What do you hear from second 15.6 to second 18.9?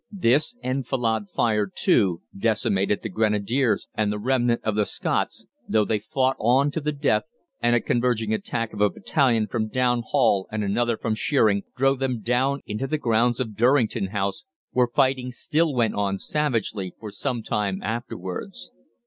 went on savagely for some time afterwards.